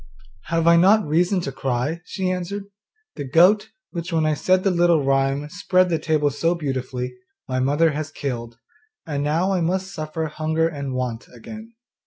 [0.45, 2.63] 'Have I not reason to cry?' she answered,
[3.17, 7.13] 'the goat, which when I said the little rhyme, spread the table so beautifully,
[7.47, 8.57] my mother has killed,
[9.05, 11.73] and now I must suffer hunger and want again.